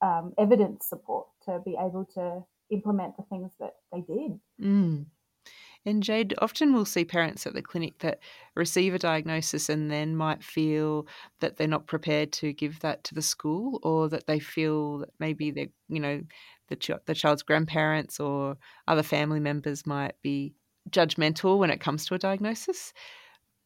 um, 0.01 0.33
evidence 0.39 0.87
support 0.89 1.29
to 1.45 1.61
be 1.65 1.77
able 1.79 2.07
to 2.15 2.43
implement 2.71 3.17
the 3.17 3.23
things 3.25 3.53
that 3.61 3.75
they 3.93 4.01
did. 4.01 4.41
Mm. 4.61 5.07
And 5.85 6.03
Jade, 6.03 6.35
often 6.39 6.73
we'll 6.73 6.85
see 6.85 7.05
parents 7.05 7.45
at 7.47 7.55
the 7.55 7.63
clinic 7.63 7.99
that 8.01 8.21
receive 8.55 8.95
a 8.95 8.99
diagnosis 8.99 9.69
and 9.69 9.91
then 9.91 10.17
might 10.17 10.43
feel 10.45 11.07
that 11.41 11.57
they're 11.57 11.67
not 11.67 11.87
prepared 11.89 12.33
to 12.35 12.53
give 12.53 12.81
that 12.81 13.03
to 13.05 13.15
the 13.15 13.23
school, 13.23 13.81
or 13.83 14.09
that 14.09 14.27
they 14.27 14.39
feel 14.39 14.99
that 14.99 15.11
maybe 15.19 15.51
they, 15.51 15.71
you 15.89 15.99
know, 16.01 16.23
the 16.69 16.77
ch- 16.77 16.91
the 17.07 17.15
child's 17.15 17.43
grandparents 17.43 18.21
or 18.21 18.57
other 18.87 19.03
family 19.03 19.41
members 19.41 19.85
might 19.85 20.15
be 20.23 20.55
judgmental 20.91 21.59
when 21.59 21.71
it 21.71 21.81
comes 21.81 22.07
to 22.07 22.15
a 22.15 22.19
diagnosis. 22.19 22.93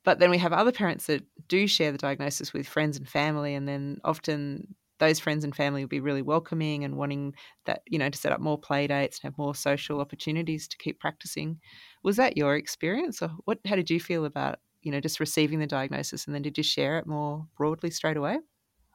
But 0.05 0.21
then 0.21 0.31
we 0.31 0.39
have 0.39 0.53
other 0.53 0.73
parents 0.73 1.07
that 1.07 1.25
do 1.49 1.67
share 1.67 1.91
the 1.93 1.99
diagnosis 1.99 2.53
with 2.53 2.69
friends 2.69 2.97
and 2.97 3.09
family, 3.09 3.55
and 3.55 3.67
then 3.69 4.01
often 4.05 4.75
those 4.99 5.21
friends 5.21 5.45
and 5.45 5.55
family 5.55 5.83
will 5.83 5.89
be 5.89 6.01
really 6.01 6.23
welcoming 6.23 6.85
and 6.85 6.97
wanting 6.97 7.35
that, 7.67 7.83
you 7.87 7.99
know, 7.99 8.09
to 8.09 8.17
set 8.17 8.33
up 8.33 8.41
more 8.41 8.59
play 8.59 8.87
dates 8.87 9.19
and 9.19 9.31
have 9.33 9.37
more 9.39 9.55
social 9.55 10.01
opportunities 10.01 10.69
to 10.69 10.79
keep 10.79 11.01
practicing. 11.01 11.61
Was 12.07 12.17
that 12.19 12.37
your 12.37 12.55
experience, 12.55 13.21
or 13.21 13.31
what? 13.47 13.59
How 13.67 13.75
did 13.75 13.91
you 13.91 13.99
feel 13.99 14.27
about, 14.27 14.61
you 14.81 14.93
know, 14.93 15.01
just 15.01 15.19
receiving 15.19 15.59
the 15.59 15.67
diagnosis, 15.67 16.25
and 16.27 16.33
then 16.33 16.43
did 16.43 16.57
you 16.57 16.63
share 16.63 17.01
it 17.01 17.07
more 17.09 17.49
broadly 17.57 17.91
straight 17.91 18.17
away? 18.17 18.39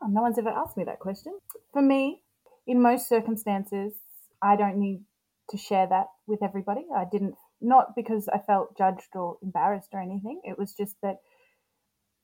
Oh, 0.02 0.08
no 0.08 0.22
one's 0.22 0.40
ever 0.40 0.48
asked 0.48 0.78
me 0.78 0.86
that 0.86 1.00
question. 1.00 1.38
For 1.74 1.82
me, 1.82 2.24
in 2.66 2.82
most 2.82 3.10
circumstances, 3.10 3.96
I 4.42 4.56
don't 4.56 4.78
need 4.78 5.04
to 5.50 5.58
share 5.58 5.88
that 5.90 6.06
with 6.26 6.42
everybody. 6.42 6.86
I 6.96 7.04
didn't, 7.12 7.36
not 7.60 7.98
because 7.98 8.30
I 8.30 8.38
felt 8.38 8.78
judged 8.78 9.14
or 9.14 9.38
embarrassed 9.44 9.90
or 9.92 10.02
anything. 10.02 10.40
It 10.46 10.58
was 10.58 10.74
just 10.74 10.96
that, 11.04 11.18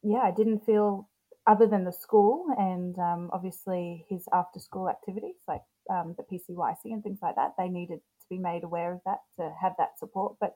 yeah, 0.03 0.20
I 0.20 0.32
didn't 0.32 0.62
feel 0.65 1.10
other 1.46 1.67
than 1.67 1.84
the 1.84 1.91
school 1.91 2.46
and 2.58 2.98
um, 2.98 3.29
obviously 3.34 4.06
his 4.10 4.25
after 4.34 4.60
school 4.60 4.89
activities 4.89 5.36
like 5.48 5.62
um, 5.89 6.13
the 6.17 6.24
PCYC 6.24 6.91
and 6.91 7.01
things 7.03 7.20
like 7.22 7.36
that, 7.36 7.53
they 7.58 7.70
needed 7.70 8.00
to 8.00 8.25
be 8.29 8.38
made 8.38 8.63
aware 8.63 8.94
of 8.94 9.00
that 9.06 9.20
to 9.38 9.53
have 9.62 9.74
that 9.77 9.98
support. 9.98 10.36
But 10.39 10.53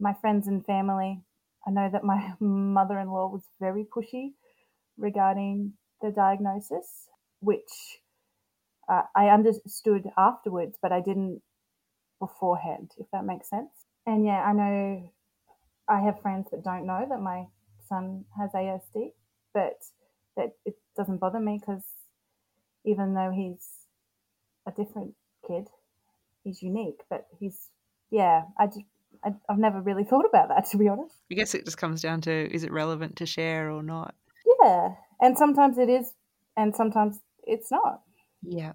my 0.00 0.14
friends 0.20 0.46
and 0.48 0.64
family, 0.64 1.22
I 1.66 1.70
know 1.70 1.88
that 1.92 2.04
my 2.04 2.34
mother 2.40 2.98
in 2.98 3.10
law 3.10 3.28
was 3.28 3.44
very 3.60 3.84
pushy 3.84 4.32
regarding 4.98 5.74
the 6.02 6.10
diagnosis, 6.10 7.08
which 7.40 8.00
uh, 8.88 9.02
I 9.16 9.28
understood 9.28 10.04
afterwards, 10.16 10.78
but 10.80 10.92
I 10.92 11.00
didn't 11.00 11.42
beforehand, 12.20 12.92
if 12.98 13.06
that 13.12 13.24
makes 13.24 13.48
sense. 13.48 13.70
And 14.06 14.24
yeah, 14.24 14.42
I 14.42 14.52
know 14.52 15.12
I 15.88 16.00
have 16.00 16.20
friends 16.20 16.48
that 16.50 16.64
don't 16.64 16.86
know 16.86 17.06
that 17.08 17.20
my 17.20 17.46
son 17.88 18.24
has 18.38 18.50
ASD, 18.52 19.12
but 19.52 19.78
that 20.36 20.52
it 20.64 20.74
doesn't 20.96 21.18
bother 21.18 21.40
me 21.40 21.58
because 21.60 21.84
even 22.84 23.14
though 23.14 23.30
he's 23.34 23.68
a 24.66 24.72
different 24.72 25.14
kid, 25.46 25.68
he's 26.42 26.62
unique. 26.62 27.00
But 27.08 27.26
he's 27.38 27.70
yeah, 28.10 28.42
I 28.58 28.66
just 28.66 28.84
I, 29.24 29.30
have 29.48 29.58
never 29.58 29.80
really 29.80 30.04
thought 30.04 30.24
about 30.28 30.48
that 30.48 30.66
to 30.70 30.78
be 30.78 30.88
honest. 30.88 31.14
I 31.30 31.34
guess 31.34 31.54
it 31.54 31.64
just 31.64 31.78
comes 31.78 32.02
down 32.02 32.20
to 32.22 32.54
is 32.54 32.64
it 32.64 32.72
relevant 32.72 33.16
to 33.16 33.26
share 33.26 33.70
or 33.70 33.82
not? 33.82 34.14
Yeah, 34.62 34.94
and 35.20 35.36
sometimes 35.36 35.78
it 35.78 35.88
is, 35.88 36.12
and 36.56 36.74
sometimes 36.74 37.20
it's 37.44 37.70
not. 37.70 38.02
Yeah. 38.42 38.72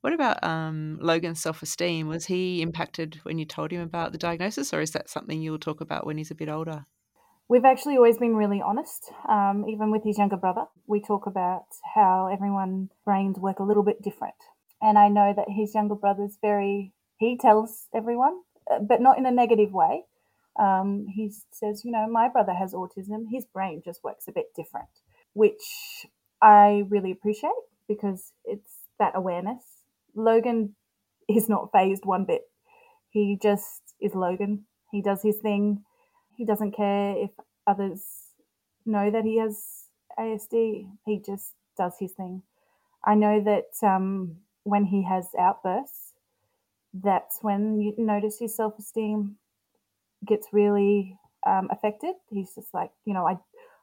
What 0.00 0.12
about 0.12 0.42
um, 0.42 0.98
Logan's 1.00 1.40
self 1.40 1.62
esteem? 1.62 2.08
Was 2.08 2.26
he 2.26 2.62
impacted 2.62 3.20
when 3.22 3.38
you 3.38 3.44
told 3.44 3.70
him 3.70 3.80
about 3.80 4.12
the 4.12 4.18
diagnosis, 4.18 4.72
or 4.72 4.80
is 4.80 4.92
that 4.92 5.08
something 5.08 5.40
you'll 5.40 5.58
talk 5.58 5.80
about 5.80 6.06
when 6.06 6.18
he's 6.18 6.30
a 6.30 6.34
bit 6.34 6.48
older? 6.48 6.86
We've 7.48 7.64
actually 7.64 7.96
always 7.96 8.18
been 8.18 8.36
really 8.36 8.60
honest, 8.60 9.10
um, 9.26 9.64
even 9.68 9.90
with 9.90 10.04
his 10.04 10.18
younger 10.18 10.36
brother. 10.36 10.66
We 10.86 11.00
talk 11.00 11.26
about 11.26 11.64
how 11.94 12.28
everyone's 12.30 12.90
brains 13.06 13.38
work 13.38 13.58
a 13.58 13.64
little 13.64 13.82
bit 13.82 14.02
different. 14.02 14.34
And 14.82 14.98
I 14.98 15.08
know 15.08 15.32
that 15.34 15.48
his 15.48 15.74
younger 15.74 15.94
brother's 15.94 16.36
very, 16.42 16.92
he 17.16 17.38
tells 17.38 17.86
everyone, 17.94 18.42
but 18.82 19.00
not 19.00 19.18
in 19.18 19.26
a 19.26 19.30
negative 19.30 19.72
way. 19.72 20.04
Um, 20.58 21.06
he 21.08 21.32
says, 21.52 21.82
you 21.84 21.92
know, 21.92 22.08
my 22.08 22.28
brother 22.28 22.52
has 22.52 22.74
autism, 22.74 23.26
his 23.30 23.44
brain 23.44 23.82
just 23.84 24.02
works 24.02 24.26
a 24.26 24.32
bit 24.32 24.46
different, 24.56 24.88
which 25.32 26.06
I 26.42 26.84
really 26.88 27.12
appreciate 27.12 27.52
because 27.86 28.32
it's 28.44 28.72
that 28.98 29.12
awareness. 29.14 29.62
Logan 30.16 30.74
is 31.28 31.48
not 31.48 31.70
fazed 31.72 32.04
one 32.04 32.24
bit. 32.24 32.42
He 33.10 33.38
just 33.40 33.94
is 34.00 34.14
Logan. 34.14 34.64
He 34.90 35.00
does 35.00 35.22
his 35.22 35.36
thing 35.38 35.84
he 36.38 36.44
doesn't 36.44 36.70
care 36.70 37.16
if 37.18 37.30
others 37.66 38.04
know 38.86 39.10
that 39.10 39.24
he 39.24 39.38
has 39.38 39.86
ASD. 40.18 40.88
He 41.04 41.18
just 41.18 41.54
does 41.76 41.94
his 41.98 42.12
thing. 42.12 42.42
I 43.04 43.16
know 43.16 43.42
that 43.42 43.86
um, 43.86 44.36
when 44.62 44.84
he 44.84 45.02
has 45.02 45.26
outbursts, 45.36 46.07
that's 46.94 47.38
when 47.42 47.80
you 47.80 47.94
notice 47.98 48.38
his 48.38 48.56
self 48.56 48.78
esteem 48.78 49.36
gets 50.26 50.48
really 50.52 51.16
um, 51.46 51.68
affected. 51.70 52.14
He's 52.30 52.54
just 52.54 52.72
like, 52.74 52.90
you 53.04 53.14
know, 53.14 53.26
I, 53.26 53.32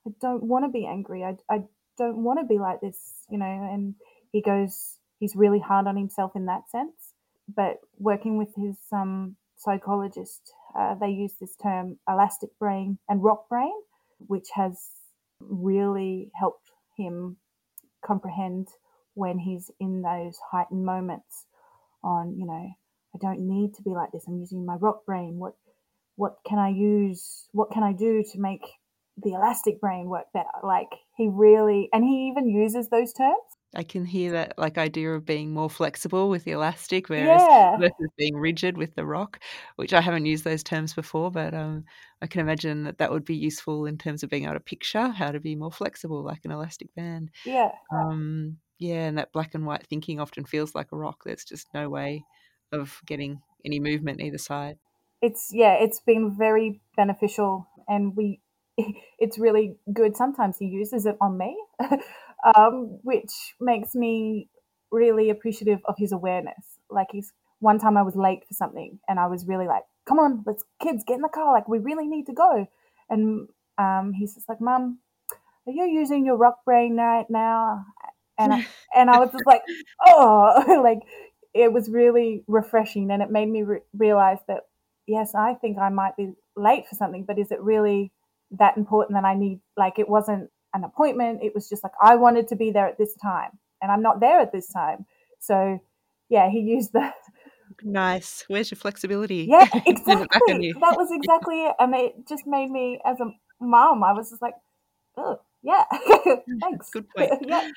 I 0.08 0.12
don't 0.22 0.44
want 0.44 0.66
to 0.66 0.70
be 0.70 0.86
angry. 0.86 1.24
I, 1.24 1.36
I 1.50 1.64
don't 1.98 2.24
want 2.24 2.40
to 2.40 2.46
be 2.46 2.60
like 2.60 2.82
this, 2.82 3.26
you 3.30 3.38
know, 3.38 3.46
and 3.46 3.96
he 4.32 4.42
goes, 4.42 4.98
he's 5.20 5.36
really 5.36 5.60
hard 5.60 5.88
on 5.88 5.98
himself 5.98 6.32
in 6.36 6.46
that 6.46 6.70
sense. 6.70 7.14
But 7.54 7.78
working 8.00 8.38
with 8.38 8.50
his 8.56 8.78
um, 8.92 9.36
psychologist, 9.58 10.52
uh, 10.78 10.96
they 10.96 11.10
use 11.10 11.34
this 11.40 11.56
term 11.62 11.98
elastic 12.10 12.50
brain 12.60 12.98
and 13.08 13.24
rock 13.24 13.48
brain, 13.48 13.74
which 14.20 14.48
has 14.56 14.90
really 15.40 16.32
helped 16.34 16.72
him 16.98 17.38
comprehend 18.06 18.68
when 19.14 19.40
he's 19.40 19.72
in 19.80 20.02
those 20.02 20.38
heightened 20.52 20.86
moments 20.86 21.46
on, 22.04 22.36
you 22.38 22.46
know, 22.46 22.70
I 23.16 23.18
don't 23.22 23.48
need 23.48 23.74
to 23.76 23.82
be 23.82 23.92
like 23.92 24.12
this. 24.12 24.26
I'm 24.28 24.38
using 24.38 24.66
my 24.66 24.76
rock 24.76 25.06
brain. 25.06 25.38
What 25.38 25.54
what 26.16 26.38
can 26.48 26.60
I 26.60 26.70
use? 26.70 27.48
What 27.52 27.72
can 27.72 27.84
I 27.84 27.94
do 27.94 28.24
to 28.32 28.40
make 28.40 28.62
the 29.18 29.34
elastic 29.34 29.80
brain 29.80 30.08
work 30.08 30.26
better? 30.34 30.48
Like 30.64 30.90
he 31.16 31.30
really 31.32 31.90
and 31.94 32.04
he 32.04 32.28
even 32.28 32.50
uses 32.50 32.90
those 32.90 33.14
terms. 33.14 33.36
I 33.76 33.84
can 33.84 34.06
hear 34.06 34.32
that 34.32 34.58
like 34.58 34.78
idea 34.78 35.14
of 35.14 35.26
being 35.26 35.54
more 35.54 35.70
flexible 35.70 36.30
with 36.30 36.46
the 36.46 36.52
elastic, 36.52 37.10
whereas 37.10 37.42
yeah. 37.42 37.78
versus 37.78 38.10
being 38.18 38.36
rigid 38.36 38.78
with 38.78 38.96
the 38.96 39.06
rock, 39.06 39.42
which 39.76 39.94
I 39.94 40.00
haven't 40.00 40.26
used 40.26 40.46
those 40.46 40.64
terms 40.64 40.94
before, 40.94 41.30
but 41.30 41.54
um, 41.54 41.84
I 42.22 42.28
can 42.28 42.40
imagine 42.40 42.84
that 42.84 43.00
that 43.00 43.12
would 43.12 43.26
be 43.26 43.36
useful 43.36 43.86
in 43.86 43.98
terms 43.98 44.24
of 44.24 44.30
being 44.30 44.46
able 44.46 44.54
to 44.54 44.62
picture 44.62 45.10
how 45.10 45.32
to 45.32 45.42
be 45.42 45.56
more 45.56 45.74
flexible, 45.74 46.24
like 46.24 46.46
an 46.46 46.52
elastic 46.52 46.94
band. 46.96 47.32
Yeah. 47.46 47.72
Um, 47.94 48.58
yeah, 48.80 49.08
and 49.08 49.18
that 49.18 49.34
black 49.34 49.56
and 49.56 49.66
white 49.66 49.86
thinking 49.88 50.22
often 50.22 50.46
feels 50.46 50.74
like 50.74 50.94
a 50.94 50.98
rock. 50.98 51.24
There's 51.26 51.44
just 51.44 51.68
no 51.74 51.90
way 51.90 52.24
of 52.72 53.02
getting 53.06 53.42
any 53.66 53.80
movement 53.80 54.22
either 54.22 54.38
side. 54.38 54.78
It's 55.22 55.50
yeah, 55.54 55.76
it's 55.80 56.00
been 56.00 56.36
very 56.38 56.82
beneficial, 56.96 57.68
and 57.88 58.16
we. 58.16 58.42
It's 59.18 59.40
really 59.40 59.78
good. 59.94 60.18
Sometimes 60.18 60.58
he 60.58 60.66
uses 60.66 61.06
it 61.06 61.16
on 61.22 61.38
me. 61.38 61.56
um, 62.46 63.00
which 63.04 63.32
makes 63.60 63.96
me 63.96 64.50
really 64.92 65.30
appreciative 65.30 65.80
of 65.86 65.96
his 65.98 66.12
awareness. 66.12 66.80
Like 66.90 67.08
he's 67.12 67.34
one 67.60 67.80
time 67.80 67.98
I 67.98 68.04
was 68.04 68.16
late 68.16 68.42
for 68.48 68.54
something 68.54 69.00
and 69.08 69.20
I 69.20 69.28
was 69.28 69.48
really 69.48 69.68
like, 69.68 69.84
come 70.08 70.20
on, 70.20 70.44
let's 70.46 70.64
kids 70.82 71.04
get 71.06 71.16
in 71.16 71.22
the 71.22 71.30
car. 71.30 71.54
Like 71.54 71.68
we 71.68 71.80
really 71.80 72.08
need 72.08 72.26
to 72.28 72.34
go. 72.34 72.68
And 73.10 73.48
um, 73.78 74.14
he's 74.14 74.36
just 74.36 74.48
like, 74.48 74.62
mum, 74.62 75.00
are 75.68 75.74
you 75.74 75.86
using 75.86 76.26
your 76.26 76.38
rock 76.38 76.64
brain 76.64 76.96
right 76.98 77.26
now? 77.30 77.86
And 78.38 78.54
I, 78.54 78.68
and 78.96 79.10
I 79.10 79.20
was 79.20 79.32
just 79.32 79.46
like, 79.46 79.62
oh, 80.06 80.82
like 80.84 81.00
it 81.56 81.72
was 81.72 81.90
really 81.90 82.44
refreshing 82.48 83.10
and 83.10 83.24
it 83.24 83.32
made 83.32 83.50
me 83.50 83.64
re- 83.64 83.80
realize 83.98 84.40
that 84.48 84.68
yes, 85.08 85.34
I 85.34 85.54
think 85.54 85.78
I 85.78 85.90
might 85.90 86.18
be 86.18 86.34
late 86.56 86.88
for 86.88 86.96
something, 86.96 87.24
but 87.24 87.40
is 87.40 87.52
it 87.52 87.62
really 87.62 88.12
that 88.52 88.78
important 88.78 89.16
that 89.16 89.26
I 89.26 89.36
need? 89.36 89.62
Like 89.78 89.98
it 89.98 90.10
wasn't 90.10 90.50
an 90.74 90.84
appointment. 90.84 91.40
It 91.42 91.56
was 91.56 91.70
just 91.70 91.84
like, 91.84 91.94
I 92.02 92.16
wanted 92.16 92.50
to 92.50 92.56
be 92.56 92.72
there 92.72 92.88
at 92.88 92.98
this 92.98 93.16
time 93.16 93.52
and 93.82 93.92
I'm 93.92 94.02
not 94.02 94.20
there 94.20 94.40
at 94.40 94.52
this 94.52 94.68
time. 94.68 95.06
So, 95.40 95.82
yeah, 96.30 96.50
he 96.50 96.60
used 96.60 96.92
the. 96.94 97.14
Nice. 97.84 98.44
Where's 98.48 98.70
your 98.70 98.78
flexibility? 98.78 99.48
Yeah, 99.50 99.68
exactly. 99.86 100.74
that 100.74 100.98
was 100.98 101.10
exactly 101.12 101.64
it. 101.64 101.76
And 101.80 101.96
it 101.96 102.28
just 102.28 102.46
made 102.46 102.70
me, 102.70 103.00
as 103.06 103.20
a 103.20 103.32
mom, 103.60 104.04
I 104.04 104.14
was 104.14 104.30
just 104.30 104.42
like, 104.42 104.56
oh, 105.18 105.40
yeah, 105.66 105.84
thanks. 106.62 106.92
Good 106.92 107.10
point. 107.10 107.32
yeah. 107.42 107.70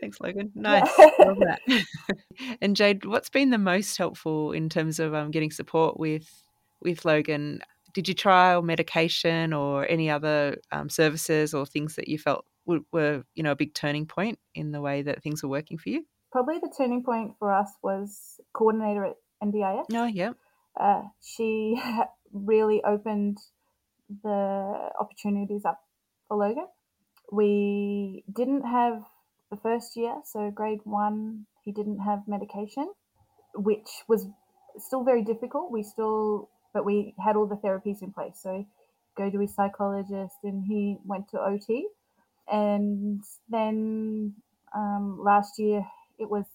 Thanks, 0.00 0.20
Logan. 0.20 0.50
Nice. 0.56 0.90
Love 1.20 1.38
that. 1.38 1.60
and 2.60 2.74
Jade, 2.74 3.04
what's 3.04 3.30
been 3.30 3.50
the 3.50 3.58
most 3.58 3.96
helpful 3.96 4.50
in 4.50 4.68
terms 4.68 4.98
of 4.98 5.14
um, 5.14 5.30
getting 5.30 5.52
support 5.52 5.98
with 5.98 6.42
with 6.82 7.04
Logan? 7.04 7.60
Did 7.94 8.08
you 8.08 8.14
trial 8.14 8.62
medication 8.62 9.52
or 9.52 9.86
any 9.88 10.10
other 10.10 10.56
um, 10.72 10.90
services 10.90 11.54
or 11.54 11.64
things 11.64 11.94
that 11.94 12.08
you 12.08 12.18
felt 12.18 12.44
were, 12.66 12.80
were, 12.92 13.22
you 13.36 13.44
know, 13.44 13.52
a 13.52 13.56
big 13.56 13.74
turning 13.74 14.06
point 14.06 14.38
in 14.54 14.72
the 14.72 14.80
way 14.80 15.02
that 15.02 15.22
things 15.22 15.42
were 15.42 15.48
working 15.48 15.78
for 15.78 15.88
you? 15.88 16.04
Probably 16.32 16.58
the 16.58 16.70
turning 16.76 17.04
point 17.04 17.34
for 17.38 17.54
us 17.54 17.70
was 17.82 18.40
coordinator 18.52 19.06
at 19.06 19.14
NDIS. 19.42 19.84
Oh, 19.94 20.04
yeah. 20.04 20.32
Uh, 20.78 21.02
she 21.22 21.80
really 22.32 22.82
opened 22.84 23.38
the 24.22 24.90
opportunities 25.00 25.64
up 25.64 25.80
for 26.28 26.36
Logan. 26.36 26.66
We 27.30 28.24
didn't 28.32 28.62
have 28.62 29.02
the 29.50 29.56
first 29.56 29.96
year, 29.96 30.16
so 30.24 30.50
grade 30.50 30.80
one, 30.84 31.46
he 31.64 31.72
didn't 31.72 32.00
have 32.00 32.28
medication, 32.28 32.92
which 33.54 33.88
was 34.08 34.26
still 34.78 35.04
very 35.04 35.22
difficult. 35.22 35.70
We 35.70 35.82
still, 35.82 36.50
but 36.72 36.84
we 36.84 37.14
had 37.24 37.36
all 37.36 37.46
the 37.46 37.56
therapies 37.56 38.02
in 38.02 38.12
place. 38.12 38.38
So 38.42 38.66
go 39.16 39.30
to 39.30 39.40
his 39.40 39.54
psychologist, 39.54 40.36
and 40.44 40.64
he 40.64 40.98
went 41.04 41.28
to 41.30 41.40
OT. 41.40 41.88
And 42.48 43.22
then 43.48 44.34
um, 44.74 45.18
last 45.22 45.58
year, 45.58 45.84
it 46.18 46.30
was 46.30 46.46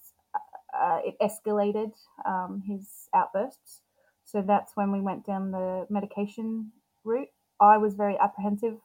uh, 0.74 1.00
it 1.04 1.16
escalated 1.20 1.92
um, 2.26 2.62
his 2.66 3.08
outbursts. 3.14 3.80
So 4.24 4.42
that's 4.46 4.72
when 4.74 4.92
we 4.92 5.00
went 5.00 5.26
down 5.26 5.50
the 5.50 5.86
medication 5.90 6.72
route. 7.04 7.28
I 7.60 7.78
was 7.78 7.94
very 7.94 8.16
apprehensive 8.18 8.78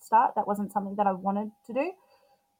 start. 0.00 0.34
That 0.36 0.46
wasn't 0.46 0.72
something 0.72 0.96
that 0.96 1.06
I 1.06 1.12
wanted 1.12 1.50
to 1.66 1.72
do. 1.72 1.92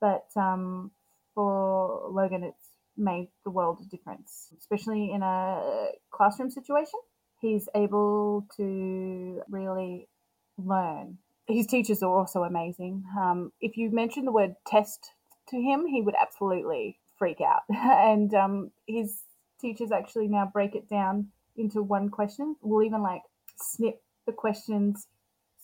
But 0.01 0.27
um, 0.37 0.93
for 1.35 2.09
Logan, 2.11 2.45
it's 2.45 2.69
made 2.97 3.29
the 3.45 3.51
world 3.51 3.79
of 3.81 3.91
difference, 3.91 4.53
especially 4.59 5.11
in 5.13 5.23
a 5.23 5.91
classroom 6.11 6.51
situation. 6.51 7.01
He's 7.41 7.69
able 7.75 8.47
to 8.57 9.43
really 9.49 10.09
learn. 10.57 11.19
His 11.47 11.67
teachers 11.67 12.03
are 12.03 12.11
also 12.11 12.43
amazing. 12.43 13.05
Um, 13.19 13.53
if 13.61 13.77
you 13.77 13.91
mention 13.91 14.25
the 14.25 14.33
word 14.33 14.55
test 14.67 15.13
to 15.49 15.57
him, 15.57 15.87
he 15.87 16.03
would 16.03 16.17
absolutely 16.21 16.99
freak 17.19 17.41
out. 17.41 17.63
and 17.69 18.35
um, 18.35 18.71
his 18.87 19.23
teachers 19.61 19.91
actually 19.93 20.29
now 20.29 20.51
break 20.53 20.75
it 20.75 20.89
down 20.89 21.29
into 21.57 21.83
one 21.83 22.09
question. 22.09 22.57
We'll 22.61 22.87
even 22.87 23.03
like 23.03 23.23
snip 23.57 24.03
the 24.27 24.33
questions 24.33 25.07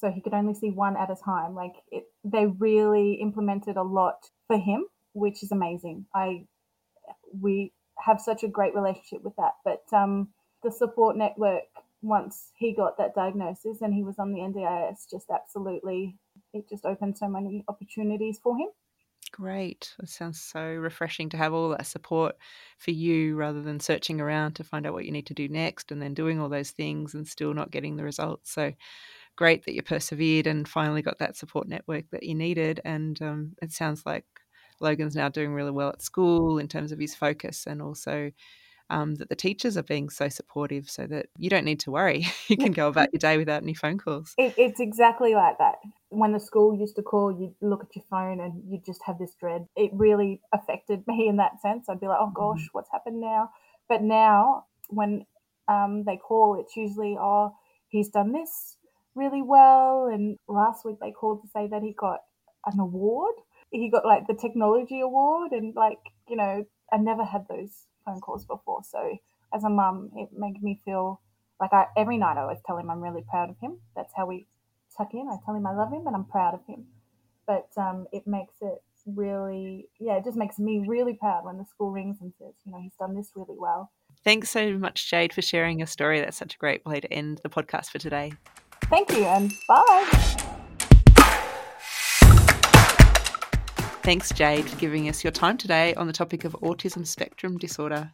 so 0.04 0.10
he 0.10 0.20
could 0.20 0.34
only 0.34 0.52
see 0.52 0.68
one 0.68 0.98
at 0.98 1.10
a 1.10 1.16
time. 1.16 1.54
Like 1.54 1.72
it, 1.90 2.04
they 2.24 2.44
really 2.44 3.14
implemented 3.14 3.76
a 3.78 3.82
lot 3.82 4.28
for 4.46 4.58
him, 4.58 4.84
which 5.14 5.42
is 5.42 5.50
amazing. 5.50 6.04
I 6.14 6.44
we 7.40 7.72
have 7.98 8.20
such 8.20 8.44
a 8.44 8.48
great 8.48 8.74
relationship 8.74 9.22
with 9.24 9.34
that. 9.36 9.52
But 9.64 9.84
um, 9.96 10.28
the 10.62 10.70
support 10.70 11.16
network, 11.16 11.62
once 12.02 12.50
he 12.58 12.74
got 12.74 12.98
that 12.98 13.14
diagnosis 13.14 13.80
and 13.80 13.94
he 13.94 14.04
was 14.04 14.18
on 14.18 14.32
the 14.32 14.40
NDIS, 14.40 15.10
just 15.10 15.30
absolutely 15.30 16.18
it 16.52 16.68
just 16.68 16.84
opened 16.84 17.16
so 17.16 17.28
many 17.28 17.64
opportunities 17.66 18.38
for 18.42 18.58
him. 18.58 18.68
Great. 19.32 19.94
It 20.02 20.10
sounds 20.10 20.40
so 20.40 20.62
refreshing 20.62 21.30
to 21.30 21.36
have 21.36 21.54
all 21.54 21.70
that 21.70 21.86
support 21.86 22.36
for 22.78 22.90
you 22.90 23.36
rather 23.36 23.62
than 23.62 23.80
searching 23.80 24.20
around 24.20 24.52
to 24.54 24.64
find 24.64 24.86
out 24.86 24.92
what 24.92 25.06
you 25.06 25.12
need 25.12 25.26
to 25.26 25.34
do 25.34 25.48
next 25.48 25.90
and 25.90 26.00
then 26.00 26.14
doing 26.14 26.38
all 26.38 26.48
those 26.50 26.70
things 26.70 27.14
and 27.14 27.26
still 27.26 27.54
not 27.54 27.72
getting 27.72 27.96
the 27.96 28.04
results. 28.04 28.52
So 28.52 28.72
great 29.36 29.64
that 29.64 29.74
you 29.74 29.82
persevered 29.82 30.46
and 30.46 30.68
finally 30.68 31.02
got 31.02 31.18
that 31.18 31.36
support 31.36 31.68
network 31.68 32.04
that 32.10 32.22
you 32.22 32.34
needed. 32.34 32.80
And 32.84 33.20
um, 33.22 33.52
it 33.62 33.72
sounds 33.72 34.04
like 34.06 34.24
Logan's 34.80 35.16
now 35.16 35.28
doing 35.28 35.52
really 35.52 35.70
well 35.70 35.90
at 35.90 36.02
school 36.02 36.58
in 36.58 36.68
terms 36.68 36.92
of 36.92 36.98
his 36.98 37.14
focus 37.14 37.66
and 37.66 37.82
also 37.82 38.30
um, 38.90 39.14
that 39.16 39.28
the 39.28 39.36
teachers 39.36 39.76
are 39.76 39.82
being 39.82 40.10
so 40.10 40.28
supportive 40.28 40.90
so 40.90 41.06
that 41.06 41.26
you 41.38 41.48
don't 41.48 41.64
need 41.64 41.80
to 41.80 41.90
worry. 41.90 42.26
you 42.48 42.56
can 42.56 42.72
go 42.72 42.88
about 42.88 43.08
your 43.12 43.18
day 43.18 43.38
without 43.38 43.62
any 43.62 43.74
phone 43.74 43.98
calls. 43.98 44.34
It, 44.36 44.54
it's 44.56 44.80
exactly 44.80 45.34
like 45.34 45.58
that. 45.58 45.76
When 46.10 46.32
the 46.32 46.40
school 46.40 46.78
used 46.78 46.96
to 46.96 47.02
call, 47.02 47.32
you'd 47.32 47.54
look 47.60 47.82
at 47.82 47.96
your 47.96 48.04
phone 48.10 48.40
and 48.40 48.62
you'd 48.68 48.84
just 48.84 49.00
have 49.06 49.18
this 49.18 49.34
dread. 49.40 49.66
It 49.74 49.90
really 49.94 50.42
affected 50.52 51.04
me 51.06 51.28
in 51.28 51.36
that 51.36 51.60
sense. 51.60 51.88
I'd 51.88 52.00
be 52.00 52.08
like, 52.08 52.18
oh 52.20 52.32
gosh, 52.34 52.60
mm-hmm. 52.60 52.68
what's 52.72 52.90
happened 52.92 53.20
now? 53.20 53.50
But 53.88 54.02
now, 54.02 54.64
when 54.88 55.26
um, 55.68 56.04
they 56.04 56.16
call, 56.16 56.60
it's 56.60 56.76
usually, 56.76 57.16
oh, 57.18 57.54
he's 57.88 58.08
done 58.08 58.32
this 58.32 58.76
really 59.14 59.42
well. 59.42 60.08
And 60.12 60.36
last 60.48 60.84
week 60.84 60.96
they 61.00 61.10
called 61.12 61.42
to 61.42 61.48
say 61.48 61.68
that 61.68 61.82
he 61.82 61.92
got 61.92 62.20
an 62.66 62.78
award. 62.80 63.34
He 63.70 63.90
got 63.90 64.04
like 64.04 64.26
the 64.26 64.34
technology 64.34 65.00
award, 65.00 65.52
and 65.52 65.74
like, 65.74 65.98
you 66.28 66.36
know, 66.36 66.64
I 66.92 66.96
never 66.96 67.24
had 67.24 67.46
those 67.48 67.86
phone 68.04 68.20
calls 68.20 68.44
before. 68.44 68.82
So 68.84 69.18
as 69.52 69.64
a 69.64 69.70
mum, 69.70 70.10
it 70.16 70.28
made 70.36 70.62
me 70.62 70.80
feel 70.84 71.20
like 71.60 71.72
I 71.72 71.86
every 71.96 72.18
night 72.18 72.36
I 72.36 72.42
always 72.42 72.58
tell 72.66 72.78
him 72.78 72.90
I'm 72.90 73.02
really 73.02 73.24
proud 73.28 73.50
of 73.50 73.56
him. 73.60 73.78
That's 73.96 74.12
how 74.16 74.26
we 74.26 74.46
tuck 74.96 75.12
in. 75.12 75.28
I 75.28 75.36
tell 75.44 75.54
him 75.54 75.66
I 75.66 75.74
love 75.74 75.92
him 75.92 76.06
and 76.06 76.14
I'm 76.14 76.24
proud 76.24 76.54
of 76.54 76.60
him. 76.66 76.86
But 77.46 77.68
um, 77.76 78.06
it 78.12 78.26
makes 78.26 78.54
it 78.60 78.82
really, 79.06 79.88
yeah, 80.00 80.16
it 80.16 80.24
just 80.24 80.36
makes 80.36 80.58
me 80.58 80.84
really 80.86 81.14
proud 81.14 81.44
when 81.44 81.58
the 81.58 81.64
school 81.64 81.90
rings 81.90 82.18
and 82.20 82.32
says, 82.38 82.54
you 82.64 82.72
know, 82.72 82.80
he's 82.80 82.94
done 82.98 83.14
this 83.14 83.32
really 83.34 83.56
well. 83.58 83.92
Thanks 84.24 84.50
so 84.50 84.78
much, 84.78 85.10
Jade, 85.10 85.32
for 85.32 85.42
sharing 85.42 85.78
your 85.78 85.86
story. 85.86 86.20
That's 86.20 86.36
such 86.36 86.54
a 86.54 86.58
great 86.58 86.84
way 86.86 87.00
to 87.00 87.12
end 87.12 87.40
the 87.42 87.50
podcast 87.50 87.90
for 87.90 87.98
today. 87.98 88.32
Thank 88.90 89.12
you 89.12 89.24
and 89.24 89.52
bye. 89.68 90.04
Thanks, 94.02 94.30
Jade, 94.32 94.68
for 94.68 94.76
giving 94.76 95.08
us 95.08 95.24
your 95.24 95.30
time 95.30 95.56
today 95.56 95.94
on 95.94 96.06
the 96.06 96.12
topic 96.12 96.44
of 96.44 96.52
autism 96.62 97.06
spectrum 97.06 97.56
disorder. 97.56 98.12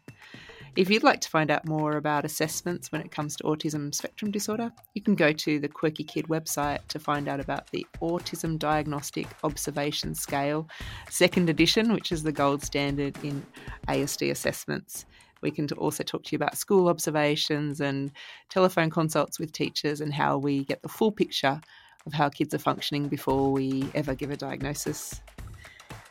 If 0.77 0.89
you'd 0.89 1.03
like 1.03 1.21
to 1.23 1.29
find 1.29 1.51
out 1.51 1.67
more 1.67 1.97
about 1.97 2.25
assessments 2.25 2.93
when 2.93 3.01
it 3.01 3.11
comes 3.11 3.35
to 3.37 3.45
autism 3.45 3.93
spectrum 3.93 4.31
disorder, 4.31 4.71
you 4.95 5.03
can 5.03 5.17
go 5.17 5.33
to 5.33 5.59
the 5.59 5.69
Quirky 5.69 6.05
Kid 6.05 6.27
website 6.29 6.87
to 6.89 7.01
find 7.01 7.27
out 7.27 7.41
about 7.41 7.69
the 7.73 7.85
Autism 8.01 8.57
Diagnostic 8.57 9.27
Observation 9.43 10.15
Scale, 10.15 10.69
second 11.09 11.51
edition, 11.51 11.93
which 11.93 12.13
is 12.13 12.23
the 12.23 12.31
gold 12.31 12.63
standard 12.63 13.19
in 13.25 13.45
ASD 13.89 14.31
assessments. 14.31 15.07
We 15.41 15.51
can 15.51 15.69
also 15.73 16.03
talk 16.03 16.25
to 16.25 16.33
you 16.33 16.37
about 16.37 16.57
school 16.57 16.89
observations 16.89 17.81
and 17.81 18.11
telephone 18.49 18.91
consults 18.91 19.39
with 19.39 19.53
teachers 19.53 20.01
and 20.01 20.13
how 20.13 20.39
we 20.39 20.65
get 20.65 20.83
the 20.83 20.89
full 20.89 21.13
picture 21.13 21.61
of 22.07 22.13
how 22.13 22.29
kids 22.29 22.55
are 22.55 22.59
functioning 22.59 23.09
before 23.09 23.53
we 23.53 23.91
ever 23.95 24.15
give 24.15 24.31
a 24.31 24.37
diagnosis. 24.37 25.21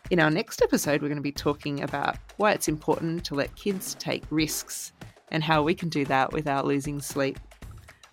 In 0.10 0.20
our 0.20 0.32
next 0.32 0.62
episode, 0.62 1.02
we're 1.02 1.08
going 1.08 1.18
to 1.18 1.22
be 1.22 1.32
talking 1.32 1.84
about 1.84 2.18
why 2.38 2.52
it's 2.52 2.68
important 2.68 3.24
to 3.26 3.36
let 3.36 3.56
kids 3.56 3.96
take 4.00 4.24
risks 4.32 4.92
and 5.32 5.44
how 5.44 5.62
we 5.62 5.76
can 5.76 5.90
do 5.90 6.06
that 6.06 6.32
without 6.34 6.66
losing 6.66 7.00
sleep. 7.00 7.40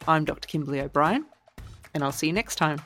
I'm 0.06 0.24
Dr. 0.24 0.46
Kimberly 0.46 0.80
O'Brien, 0.80 1.24
and 1.94 2.04
I'll 2.04 2.12
see 2.12 2.26
you 2.26 2.32
next 2.32 2.56
time. 2.56 2.78